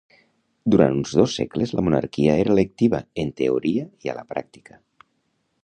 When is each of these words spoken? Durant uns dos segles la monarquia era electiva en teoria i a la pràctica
Durant 0.75 0.95
uns 0.99 1.11
dos 1.19 1.35
segles 1.39 1.73
la 1.79 1.83
monarquia 1.89 2.37
era 2.45 2.53
electiva 2.57 3.03
en 3.25 3.35
teoria 3.43 3.85
i 4.09 4.13
a 4.15 4.17
la 4.21 4.25
pràctica 4.33 4.81